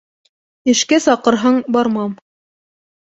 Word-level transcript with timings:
Эшкә 0.71 0.99
саҡырһаң 1.07 1.59
бармам 1.77 2.17